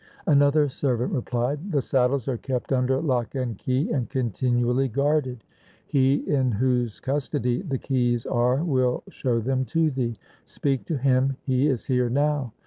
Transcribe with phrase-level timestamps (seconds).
[0.25, 5.43] Another servant replied,' The saddles are kept under lock and key and continually guarded.
[5.85, 10.17] He in whose custody the keys are will show them to thee.
[10.43, 12.51] Speak to him, he is here now.'